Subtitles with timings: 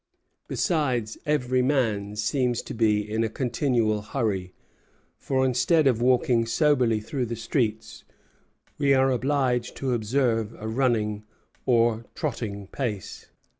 [0.47, 4.51] Besides, every man seems to be in a continual hurry;
[5.19, 8.03] for instead of walking soberly through the streets,
[8.79, 11.23] we are obliged to observe a running
[11.67, 13.27] or trotting pace."